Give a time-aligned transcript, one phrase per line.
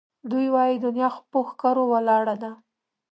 [0.31, 2.51] دوی وایي دنیا خو پهٔ ښکرو ولاړه ده